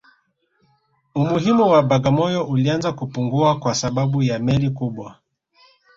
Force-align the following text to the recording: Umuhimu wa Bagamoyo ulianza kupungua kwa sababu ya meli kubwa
Umuhimu 1.21 1.63
wa 1.71 1.81
Bagamoyo 1.83 2.43
ulianza 2.45 2.91
kupungua 2.93 3.59
kwa 3.59 3.75
sababu 3.75 4.23
ya 4.23 4.39
meli 4.39 4.69
kubwa 4.69 5.15